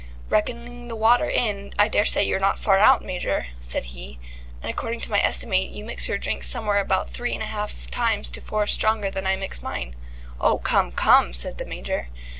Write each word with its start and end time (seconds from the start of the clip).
"Reckoning 0.31 0.87
the 0.87 0.95
water 0.95 1.29
in, 1.29 1.73
I 1.77 1.87
daresay 1.87 2.23
you're 2.25 2.39
not 2.39 2.57
far 2.57 2.79
out, 2.79 3.03
Major," 3.05 3.45
said 3.59 3.85
he. 3.93 4.17
"And 4.63 4.71
according 4.71 4.99
to 5.01 5.11
my 5.11 5.19
estimate 5.19 5.69
you 5.69 5.85
mix 5.85 6.07
your 6.09 6.17
drink 6.17 6.41
somewhere 6.43 6.79
about 6.79 7.11
three 7.11 7.35
and 7.35 7.43
a 7.43 7.45
half 7.45 7.87
times 7.91 8.31
to 8.31 8.41
four 8.41 8.65
stronger 8.65 9.11
than 9.11 9.27
I 9.27 9.35
mix 9.35 9.61
mine." 9.61 9.95
"Oh, 10.39 10.57
come, 10.57 10.91
come!" 10.91 11.33
said 11.33 11.59
the 11.59 11.65
Major. 11.65 12.07